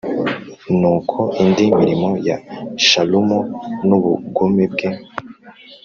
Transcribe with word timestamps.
Nuko 0.79 1.19
indi 1.41 1.63
mirimo 1.77 2.09
ya 2.27 2.37
Shalumu 2.85 3.39
n 3.87 3.89
ubugome 3.97 4.63
bwe 4.73 4.89